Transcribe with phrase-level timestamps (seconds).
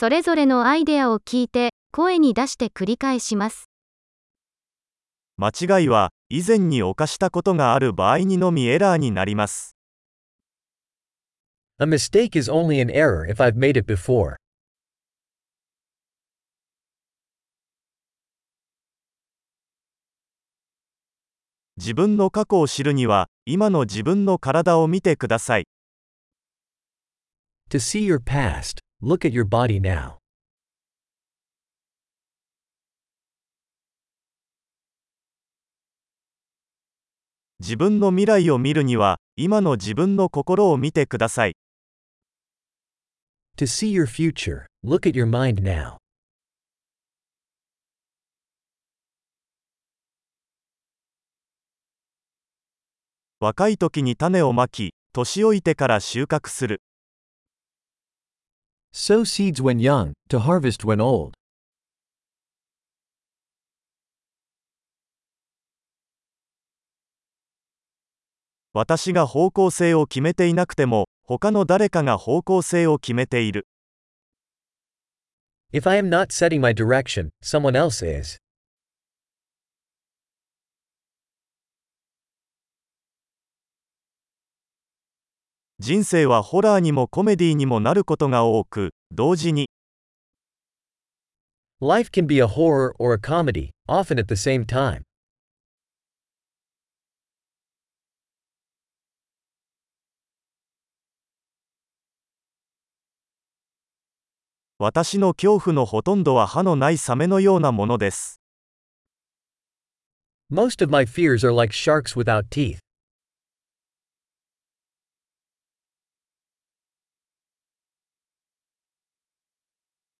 [0.00, 3.68] それぞれのアイデアを聞いて、声に出して繰り返します。
[5.36, 9.76] 間違いは以前に犯したことがある場合にのみエラーになります
[11.78, 14.36] A mistake is only an error if I've made it before.
[21.76, 25.66] 自分の過去を知るには今の自分の体を見てください
[27.68, 30.18] To see your past, look at your body now.
[37.60, 41.56] 自分の未来を見るには今の自分の心を見てください
[43.58, 45.98] To see your future, look at your mind now.
[53.40, 56.82] 若い時に種をまき年老いてから収穫する
[58.92, 61.34] Sow seeds when young, to harvest when old.
[68.72, 73.66] 私が方向性を決めていなくても他の誰かが方向性を決めている
[75.72, 78.38] If I am not setting my direction, someone else is.
[85.82, 89.70] 人生はホラーにもコメディにもなることが多く同時に
[91.80, 95.04] Life can be a horror or a comedy, often at the same time.
[104.78, 108.38] 私の恐怖のほとんどは歯のないサメのようなものです
[110.52, 112.80] Most of my fears are like sharks without teeth.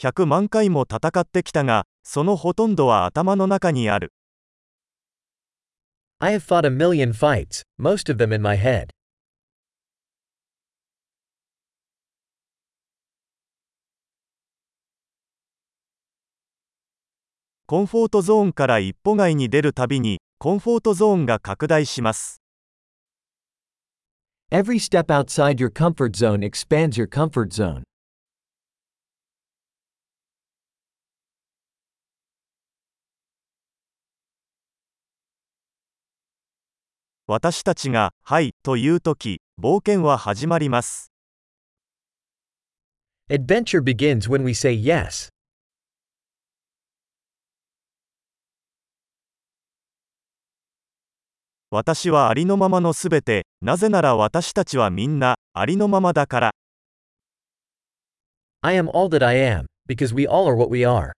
[0.00, 4.12] 100万回も戦ってきたがそのほとんどは頭の中にある
[6.18, 8.88] I have fought a million fights, most of them in my head.
[17.66, 22.40] コンフォートゾーンから一歩外に出るたびにコンフォートゾーンが拡大します
[24.52, 27.82] Every step outside your comfort zone expands your comfort zone.
[37.28, 41.10] 私たちが「はい」というとき冒険は始まります
[43.28, 45.30] Adventure begins when we say yes.
[51.70, 56.50] 私はありのままのすべてなぜなら私たちはみんなありのままだから
[58.62, 61.10] I am all that I am, because we all are what we are.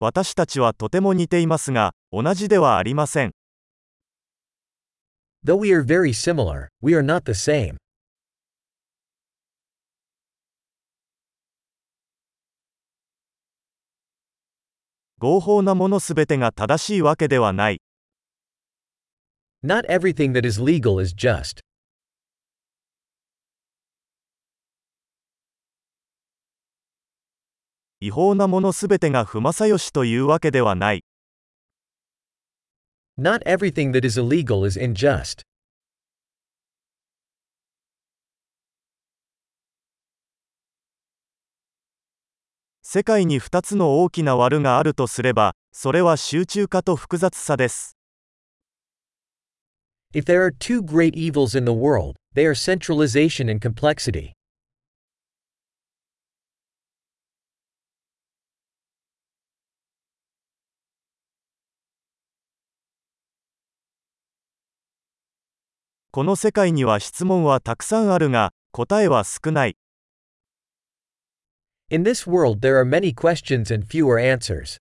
[0.00, 3.32] 私たちはとても似ていますが同じではありません
[5.44, 7.76] Though we are very similar, we are not the same.
[15.18, 17.80] 合法なものすべてが正しいわけではない
[19.64, 21.67] Not everything that is legal is just.
[28.00, 31.04] 違法なものすべてが不正義というわけではない
[33.18, 35.42] Not everything that is illegal is unjust.
[42.82, 47.98] 世界に2つの大きな悪があるとすればそれは集中化と複雑さです
[50.14, 54.37] If there are two great evils in the world, they are centralization and complexity.
[66.18, 69.76] この世界には質問はたくさんあるが答えは少ない
[71.90, 74.80] In this world, there are many questions and fewer answers.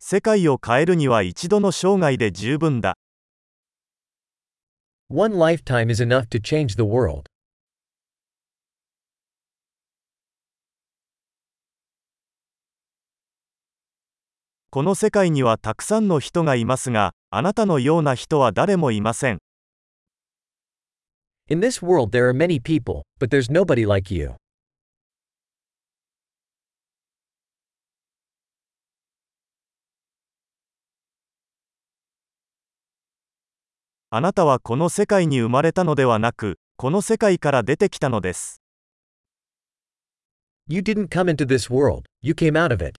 [0.00, 2.96] 世界を変えるには一度の生涯で十分だ
[5.08, 7.26] One lifetime is enough to change the world.
[14.70, 19.38] この世界にはたくさんの人がいますが、あなたのような人は誰もいません。
[21.48, 24.34] In this world there are many people, but there's nobody like you.
[34.10, 38.60] あなたはこの世界に生まれたのではなく、この世界から出てきたのです。
[40.66, 42.98] You didn't come into this world, you came out of it.